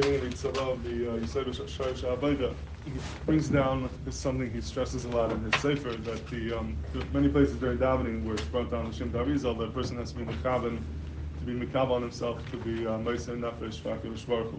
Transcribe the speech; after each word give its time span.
the 0.00 0.78
the 0.84 1.12
uh, 1.12 1.18
Yisrael 1.18 2.54
he 2.84 2.92
brings 3.26 3.48
down 3.48 3.90
something 4.10 4.50
he 4.50 4.60
stresses 4.60 5.04
a 5.04 5.08
lot 5.08 5.32
in 5.32 5.42
his 5.42 5.60
Sefer, 5.60 5.90
that 5.90 6.26
the, 6.28 6.58
um, 6.58 6.76
the 6.92 7.04
many 7.12 7.28
places 7.28 7.56
during 7.56 7.78
davening 7.78 8.24
where 8.24 8.34
it's 8.34 8.44
brought 8.44 8.70
down 8.70 8.86
Hashem 8.86 9.10
Darizal, 9.10 9.58
that 9.58 9.64
a 9.64 9.70
person 9.70 9.98
has 9.98 10.12
to 10.12 10.18
be 10.18 10.24
Mekavan, 10.24 10.78
to 11.38 11.44
be 11.44 11.52
Mekav 11.52 11.90
on 11.90 12.02
himself, 12.02 12.38
to 12.50 12.56
be 12.58 12.82
Meisei 12.82 13.38
Nefesh, 13.38 13.80
Vakiv 13.82 14.26
Baruch 14.26 14.54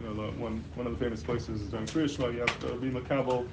You 0.00 0.06
know, 0.06 0.14
the, 0.14 0.38
one, 0.38 0.64
one 0.74 0.86
of 0.86 0.98
the 0.98 1.04
famous 1.04 1.22
places 1.22 1.60
is 1.62 1.68
during 1.68 1.86
Kriya 1.86 2.14
Shema, 2.16 2.28
you 2.28 2.40
have 2.40 2.60
to 2.60 2.74
be 2.76 2.90
Mekabel, 2.90 3.46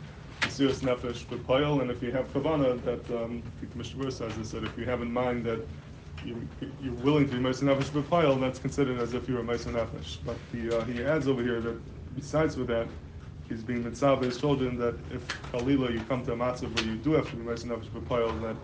serious 0.50 0.80
Nefesh, 0.82 1.30
with 1.30 1.50
and 1.50 1.92
if 1.92 2.02
you 2.02 2.12
have 2.12 2.32
Kavana, 2.34 2.82
that, 2.84 3.24
um, 3.24 3.44
the 3.60 3.68
Commissioner 3.68 4.10
says 4.12 4.36
this, 4.38 4.52
that 4.52 4.64
if 4.64 4.78
you 4.78 4.86
have 4.86 5.02
in 5.02 5.12
mind 5.12 5.46
that 5.46 5.60
you, 6.26 6.48
you're 6.82 6.94
willing 6.94 7.30
to 7.30 7.36
be 7.36 7.42
Meisei 7.42 7.64
Nefesh 7.64 7.90
b'Payal, 7.90 8.40
that's 8.40 8.60
considered 8.60 9.00
as 9.00 9.14
if 9.14 9.28
you're 9.28 9.40
a 9.40 9.44
Meisei 9.44 9.74
Nefesh. 9.74 10.18
But 10.26 10.38
the, 10.52 10.78
uh, 10.78 10.84
he 10.86 11.04
adds 11.04 11.28
over 11.28 11.42
here 11.42 11.60
that 11.62 12.16
besides 12.16 12.58
with 12.58 12.68
that, 12.68 12.88
he's 13.50 13.64
being 13.64 13.84
mitzvah 13.84 14.24
his 14.26 14.38
children 14.38 14.78
that 14.78 14.96
if 15.12 15.28
Kalila 15.52 15.92
you 15.92 16.02
come 16.02 16.24
to 16.26 16.34
a 16.34 16.36
matzah 16.36 16.74
where 16.76 16.86
you 16.86 16.96
do 16.98 17.14
have 17.14 17.30
to 17.30 17.36
be 17.36 17.44
Meisei 17.44 17.66
Nefesh 17.66 17.90
b'Payal, 17.90 18.42
that 18.42 18.56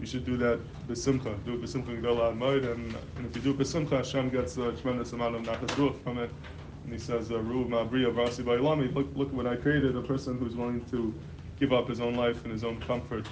you 0.00 0.06
should 0.06 0.24
do 0.24 0.36
that 0.38 0.58
b'simcha, 0.88 1.44
do 1.44 1.54
it 1.54 1.62
b'simcha 1.62 2.00
gdola 2.02 2.30
and, 2.72 2.96
and 3.16 3.26
if 3.26 3.36
you 3.36 3.42
do 3.42 3.50
it 3.50 3.58
b'simcha, 3.58 3.98
Hashem 3.98 4.30
gets 4.30 4.56
a 4.56 4.72
tremendous 4.72 5.12
amount 5.12 5.36
of 5.36 5.42
nachas 5.42 5.70
ruach 5.76 6.02
from 6.02 6.18
it. 6.18 6.30
And 6.84 6.92
he 6.92 6.98
says, 6.98 7.30
Ru 7.30 7.64
Ma'briya 7.64 8.12
Vrasi 8.12 8.44
Ba'ilami, 8.44 8.94
look, 8.94 9.06
look 9.14 9.32
what 9.32 9.46
I 9.46 9.56
created, 9.56 9.96
a 9.96 10.02
person 10.02 10.38
who's 10.38 10.54
willing 10.54 10.84
to 10.90 11.14
give 11.58 11.72
up 11.72 11.88
his 11.88 11.98
own 11.98 12.14
life 12.14 12.42
and 12.44 12.52
his 12.52 12.62
own 12.62 12.78
comfort 12.80 13.26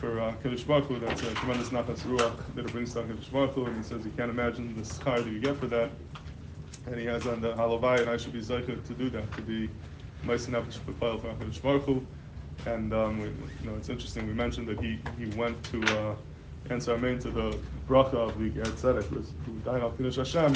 for 0.00 0.18
uh, 0.18 0.32
Kadosh 0.42 0.66
Baruch 0.66 0.86
Hu, 0.86 0.98
that's 0.98 1.22
a 1.22 1.34
tremendous 1.34 1.68
nachas 1.68 2.00
ruach 2.00 2.34
that 2.54 2.64
it 2.64 2.72
brings 2.72 2.94
down 2.94 3.06
Kadosh 3.06 3.30
Baruch 3.30 3.52
Hu, 3.52 3.66
and 3.66 3.76
he 3.76 3.82
says 3.82 4.02
you 4.02 4.10
can't 4.16 4.30
imagine 4.30 4.74
the 4.74 4.80
schar 4.80 5.22
that 5.22 5.30
you 5.30 5.38
get 5.38 5.58
for 5.58 5.66
that. 5.66 5.90
And 6.86 6.98
he 6.98 7.04
has 7.04 7.26
on 7.26 7.42
the 7.42 7.52
halavai, 7.52 8.00
and 8.00 8.08
I 8.08 8.16
should 8.16 8.32
be 8.32 8.40
zeicha 8.40 8.82
to 8.86 8.94
do 8.94 9.10
that, 9.10 9.30
to 9.36 9.42
be 9.42 9.68
ma'aser 10.24 10.48
nefesh 10.48 10.78
b'payil 10.80 11.20
for 11.20 11.44
Kadosh 11.44 11.60
Baruch 11.60 11.84
Hu. 11.84 12.06
And 12.64 12.94
um, 12.94 13.20
we, 13.20 13.26
you 13.26 13.70
know, 13.70 13.76
it's 13.76 13.90
interesting. 13.90 14.26
We 14.26 14.32
mentioned 14.32 14.68
that 14.68 14.80
he, 14.80 14.98
he 15.18 15.26
went 15.36 15.62
to 15.64 15.82
uh, 15.98 16.14
answer 16.70 16.94
amen 16.94 17.18
to 17.20 17.30
the 17.30 17.58
bracha 17.86 18.14
of 18.14 18.38
the 18.38 18.48
Ger 18.48 18.62
Tzedek, 18.62 19.04
who 19.04 19.52
died 19.66 19.82
on 19.82 19.94
Kiddush 19.98 20.16
Hashem. 20.16 20.54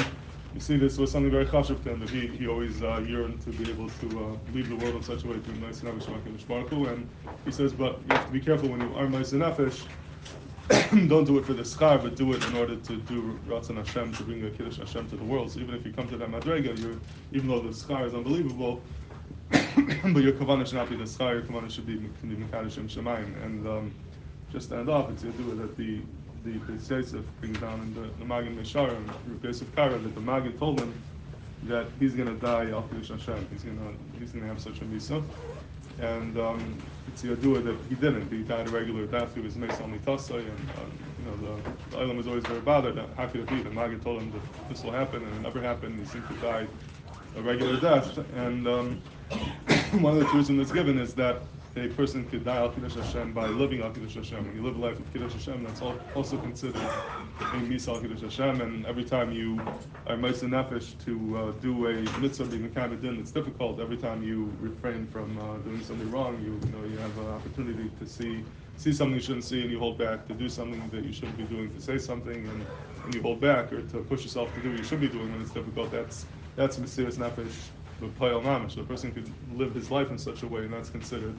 You 0.55 0.61
see, 0.61 0.77
this 0.77 0.99
was 0.99 1.11
something 1.11 1.33
very 1.33 1.47
chashuv 1.47 1.83
to 1.83 1.91
him 1.91 2.01
that 2.01 2.11
he, 2.11 2.29
he 2.29 2.47
always 2.47 2.81
uh, 2.81 3.05
yearned 3.07 3.41
to 3.43 3.51
be 3.51 3.69
able 3.69 3.89
to 3.89 4.07
uh, 4.25 4.53
leave 4.53 4.69
the 4.69 4.77
world 4.77 4.95
in 4.95 5.03
such 5.03 5.25
a 5.25 5.27
way 5.27 5.35
to 5.35 5.51
ma'aser 5.51 5.93
nefesh. 5.93 6.93
And 6.93 7.09
he 7.45 7.51
says, 7.51 7.73
but 7.73 7.99
you 8.09 8.15
have 8.15 8.27
to 8.27 8.33
be 8.33 8.41
careful 8.41 8.69
when 8.69 8.81
you 8.81 8.95
are 8.95 9.07
ma'aser 9.07 9.39
nefesh. 9.39 9.85
don't 11.09 11.25
do 11.25 11.39
it 11.39 11.45
for 11.45 11.53
the 11.53 11.63
schar, 11.63 12.01
but 12.01 12.17
do 12.17 12.33
it 12.33 12.47
in 12.47 12.57
order 12.57 12.77
to 12.77 12.97
do 12.97 13.39
Ratzon 13.47 13.77
Hashem, 13.77 14.15
to 14.15 14.23
bring 14.23 14.41
the 14.41 14.51
Kiddush 14.51 14.79
Hashem 14.79 15.11
to 15.11 15.17
the 15.17 15.25
world. 15.25 15.51
So 15.51 15.61
even 15.61 15.75
if 15.75 15.85
you 15.85 15.93
come 15.93 16.09
to 16.09 16.17
that 16.17 16.31
Madrega, 16.31 16.79
you're, 16.79 16.97
even 17.33 17.49
though 17.49 17.61
the 17.61 17.71
schar 17.71 18.07
is 18.07 18.15
unbelievable, 18.15 18.81
but 19.51 20.23
your 20.23 20.33
kavanah 20.33 20.67
should 20.67 20.77
not 20.77 20.89
be 20.89 20.97
the 20.97 21.05
schar, 21.05 21.35
your 21.35 21.43
kavanah 21.43 21.71
should 21.71 21.87
be 21.87 21.97
Mekadosh 21.97 22.79
Shemayim. 22.89 23.45
And 23.45 23.67
um, 23.67 23.95
just 24.53 24.71
to 24.71 24.77
end 24.77 24.89
off, 24.89 25.11
it's 25.11 25.23
Yadua 25.23 25.59
that 25.59 25.77
the 25.77 26.01
the 26.45 26.53
Beis 26.53 26.91
Yosef 26.91 27.25
brings 27.41 27.59
down 27.59 27.81
in 27.81 27.95
the, 27.95 28.09
the 28.19 28.25
Maggid 28.25 28.57
Meshar, 28.57 28.97
Yosef 29.43 29.75
Karo, 29.75 29.99
that 29.99 30.15
the 30.15 30.21
Maggid 30.21 30.59
told 30.59 30.79
him 30.79 30.93
that 31.65 31.87
he's 31.99 32.15
going 32.15 32.29
to 32.29 32.35
die 32.35 32.71
al 32.71 32.83
Hashem. 32.83 33.47
He's 33.51 33.63
going 33.63 33.79
to 33.79 34.21
he's 34.21 34.31
going 34.33 34.43
to 34.43 34.49
have 34.49 34.61
such 34.61 34.81
a 34.81 34.85
misa. 34.85 35.23
And 36.01 36.37
um, 36.39 36.77
it's 37.09 37.23
Yadua 37.23 37.65
that 37.65 37.77
he 37.89 37.95
didn't. 37.95 38.31
He 38.31 38.43
died 38.43 38.67
a 38.67 38.71
regular 38.71 39.07
death. 39.07 39.35
He 39.35 39.41
was 39.41 39.55
Tasai, 39.55 40.41
and 40.41 40.49
um, 40.49 40.93
you 41.19 41.25
know 41.25 41.37
the, 41.37 41.91
the 41.91 41.99
Island 41.99 42.19
was 42.19 42.27
always 42.27 42.45
very 42.45 42.61
bothered. 42.61 43.01
How 43.17 43.27
could 43.27 43.43
it 43.43 43.49
be? 43.49 43.63
The 43.63 43.71
Maggid 43.71 44.03
told 44.03 44.21
him 44.21 44.33
that 44.33 44.69
this 44.69 44.83
will 44.83 44.93
happen, 44.93 45.23
and 45.23 45.37
it 45.37 45.43
never 45.43 45.61
happened. 45.61 45.99
He 45.99 46.05
seemed 46.05 46.29
to 46.29 46.35
die 46.35 46.67
a 47.37 47.43
regular 47.43 47.81
death. 47.81 48.19
And 48.37 48.67
um, 48.67 49.03
one 50.01 50.15
of 50.15 50.21
the 50.21 50.27
truths 50.27 50.49
that's 50.51 50.73
given 50.73 50.99
is 50.99 51.15
that 51.15 51.43
a 51.77 51.89
person 51.89 52.25
could 52.29 52.45
die 52.45 52.57
al 52.57 52.71
Kiddush 52.71 52.95
Hashem 52.95 53.33
by 53.33 53.47
living 53.47 53.83
al 53.83 53.91
Kiddush 53.91 54.15
Hashem. 54.15 54.47
When 54.47 54.55
you 54.55 54.63
live 54.63 54.77
a 54.77 54.79
life 54.79 54.99
of 54.99 55.13
Kiddush 55.13 55.33
Hashem, 55.33 55.65
that's 55.65 55.83
also 56.15 56.39
considered 56.39 56.77
a 56.77 57.59
misa 57.69 57.89
al 57.89 58.01
Kiddush 58.01 58.21
Hashem. 58.21 58.61
And 58.61 58.87
every 58.87 59.05
time 59.05 59.33
you 59.33 59.59
are 60.07 60.17
ma'aser 60.17 60.49
nefesh 60.49 60.95
to 61.05 61.37
uh, 61.37 61.53
do 61.61 61.89
a 61.89 62.21
mitzvah 62.21 62.45
being 62.45 62.71
kind 62.73 63.01
din, 63.01 63.19
it's 63.19 63.33
difficult. 63.33 63.81
Every 63.81 63.97
time 63.97 64.23
you 64.23 64.53
refrain 64.61 65.07
from 65.07 65.37
uh, 65.39 65.57
doing 65.59 65.83
something 65.83 66.11
wrong, 66.11 66.41
you, 66.45 66.53
you 66.53 66.79
know 66.79 66.85
you 66.87 66.97
have 66.99 67.19
an 67.19 67.27
opportunity 67.27 67.91
to 67.99 68.07
see 68.07 68.45
see 68.77 68.93
something 68.93 69.15
you 69.15 69.23
shouldn't 69.23 69.45
see, 69.45 69.63
and 69.63 69.71
you 69.71 69.79
hold 69.79 69.99
back 69.99 70.27
to 70.29 70.35
do 70.35 70.49
something 70.49 70.83
that 70.91 71.05
you 71.05 71.13
shouldn't 71.13 71.37
be 71.37 71.45
doing, 71.45 71.73
to 71.73 71.81
say 71.81 71.97
something, 71.97 72.47
and, 72.49 72.67
and 73.05 73.15
you 73.15 73.23
hold 73.23 73.41
back, 73.41 73.73
or 73.73 73.83
to 73.83 73.99
push 73.99 74.23
yourself 74.23 74.53
to 74.55 74.61
do 74.61 74.71
what 74.71 74.79
you 74.79 74.85
should 74.85 75.01
be 75.01 75.09
doing 75.09 75.31
when 75.33 75.41
it's 75.41 75.51
difficult. 75.51 75.91
That's 75.91 76.27
that's 76.57 76.77
serious 76.91 77.17
nefesh 77.17 77.53
the 78.09 78.85
person 78.87 79.13
could 79.13 79.31
live 79.57 79.75
his 79.75 79.91
life 79.91 80.11
in 80.11 80.19
such 80.19 80.43
a 80.43 80.47
way, 80.47 80.63
and 80.63 80.73
that's 80.73 80.91
considered 80.91 81.35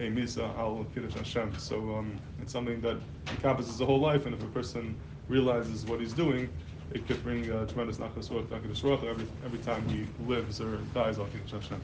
a 0.00 0.04
misa 0.04 0.42
al 0.58 0.86
kiddush 0.94 1.14
Hashem. 1.14 1.54
So 1.58 1.96
um, 1.96 2.18
it's 2.40 2.52
something 2.52 2.80
that 2.80 2.96
encompasses 3.30 3.78
the 3.78 3.86
whole 3.86 4.00
life, 4.00 4.26
and 4.26 4.34
if 4.34 4.42
a 4.42 4.46
person 4.46 4.96
realizes 5.28 5.86
what 5.86 6.00
he's 6.00 6.12
doing, 6.12 6.48
it 6.92 7.06
could 7.06 7.22
bring 7.22 7.50
uh, 7.50 7.66
tremendous 7.66 7.98
nachas 7.98 8.28
ruach, 8.28 9.04
every 9.04 9.26
every 9.44 9.58
time 9.58 9.88
he 9.88 10.06
lives 10.26 10.60
or 10.60 10.76
dies 10.92 11.18
al 11.18 11.26
kiddush 11.26 11.52
Hashem. 11.52 11.80